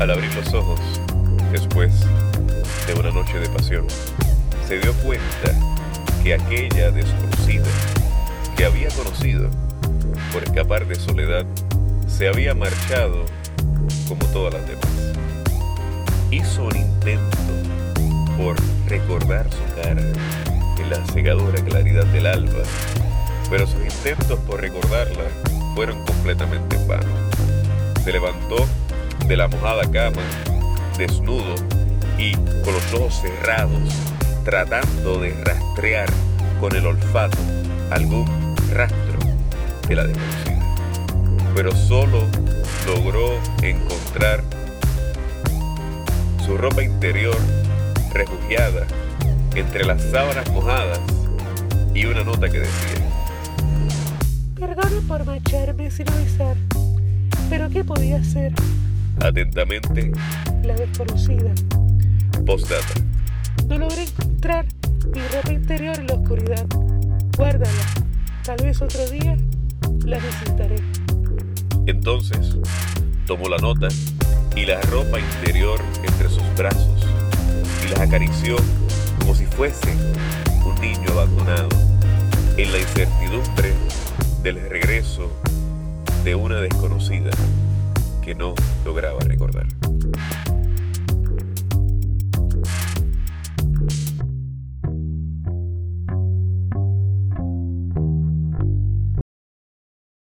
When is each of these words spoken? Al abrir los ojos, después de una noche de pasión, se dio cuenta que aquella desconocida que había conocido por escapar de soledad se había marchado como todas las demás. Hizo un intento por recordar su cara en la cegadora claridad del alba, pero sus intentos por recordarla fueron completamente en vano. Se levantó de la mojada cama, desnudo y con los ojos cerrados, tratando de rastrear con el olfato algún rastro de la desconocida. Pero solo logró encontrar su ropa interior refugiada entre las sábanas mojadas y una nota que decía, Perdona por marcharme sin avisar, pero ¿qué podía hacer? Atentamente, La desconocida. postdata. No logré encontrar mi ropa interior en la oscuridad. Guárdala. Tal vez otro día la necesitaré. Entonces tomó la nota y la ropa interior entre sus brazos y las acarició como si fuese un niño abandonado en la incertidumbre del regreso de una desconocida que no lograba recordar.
Al 0.00 0.10
abrir 0.10 0.34
los 0.34 0.52
ojos, 0.52 0.80
después 1.52 1.92
de 2.86 2.94
una 2.94 3.10
noche 3.10 3.38
de 3.38 3.48
pasión, 3.48 3.86
se 4.66 4.78
dio 4.78 4.92
cuenta 4.94 5.52
que 6.22 6.34
aquella 6.34 6.90
desconocida 6.90 7.66
que 8.56 8.64
había 8.64 8.88
conocido 8.90 9.50
por 10.32 10.42
escapar 10.42 10.86
de 10.86 10.94
soledad 10.96 11.44
se 12.06 12.28
había 12.28 12.54
marchado 12.54 13.24
como 14.08 14.24
todas 14.26 14.54
las 14.54 14.66
demás. 14.66 15.16
Hizo 16.30 16.64
un 16.64 16.76
intento 16.76 17.38
por 18.36 18.56
recordar 18.88 19.46
su 19.50 19.82
cara 19.82 20.02
en 20.78 20.90
la 20.90 21.04
cegadora 21.12 21.62
claridad 21.64 22.06
del 22.06 22.26
alba, 22.26 22.62
pero 23.50 23.66
sus 23.66 23.82
intentos 23.84 24.38
por 24.40 24.60
recordarla 24.60 25.24
fueron 25.74 26.04
completamente 26.04 26.76
en 26.76 26.88
vano. 26.88 27.30
Se 28.02 28.12
levantó 28.12 28.66
de 29.32 29.38
la 29.38 29.48
mojada 29.48 29.90
cama, 29.90 30.20
desnudo 30.98 31.54
y 32.18 32.34
con 32.62 32.74
los 32.74 32.92
ojos 32.92 33.22
cerrados, 33.22 33.80
tratando 34.44 35.20
de 35.20 35.30
rastrear 35.42 36.06
con 36.60 36.76
el 36.76 36.84
olfato 36.84 37.38
algún 37.90 38.26
rastro 38.74 39.18
de 39.88 39.96
la 39.96 40.04
desconocida. 40.04 40.76
Pero 41.54 41.74
solo 41.74 42.26
logró 42.86 43.38
encontrar 43.62 44.44
su 46.44 46.58
ropa 46.58 46.82
interior 46.82 47.38
refugiada 48.12 48.86
entre 49.54 49.86
las 49.86 50.02
sábanas 50.02 50.46
mojadas 50.50 51.00
y 51.94 52.04
una 52.04 52.22
nota 52.22 52.50
que 52.50 52.58
decía, 52.58 53.08
Perdona 54.60 55.00
por 55.08 55.24
marcharme 55.24 55.90
sin 55.90 56.06
avisar, 56.10 56.56
pero 57.48 57.70
¿qué 57.70 57.82
podía 57.82 58.18
hacer? 58.18 58.52
Atentamente, 59.20 60.12
La 60.62 60.74
desconocida. 60.74 61.50
postdata. 62.46 62.94
No 63.68 63.78
logré 63.78 64.02
encontrar 64.04 64.66
mi 65.14 65.20
ropa 65.34 65.52
interior 65.52 65.98
en 65.98 66.06
la 66.06 66.14
oscuridad. 66.14 66.66
Guárdala. 67.36 67.84
Tal 68.44 68.56
vez 68.64 68.80
otro 68.82 69.06
día 69.08 69.36
la 70.04 70.18
necesitaré. 70.18 70.76
Entonces 71.86 72.56
tomó 73.26 73.48
la 73.48 73.58
nota 73.58 73.88
y 74.56 74.66
la 74.66 74.80
ropa 74.82 75.18
interior 75.20 75.80
entre 76.04 76.28
sus 76.28 76.42
brazos 76.56 77.06
y 77.86 77.90
las 77.90 78.00
acarició 78.00 78.56
como 79.20 79.34
si 79.34 79.46
fuese 79.46 79.94
un 80.64 80.74
niño 80.80 81.10
abandonado 81.12 81.68
en 82.56 82.72
la 82.72 82.78
incertidumbre 82.78 83.72
del 84.42 84.56
regreso 84.68 85.30
de 86.24 86.34
una 86.34 86.60
desconocida 86.60 87.30
que 88.22 88.34
no 88.34 88.54
lograba 88.84 89.20
recordar. 89.20 89.66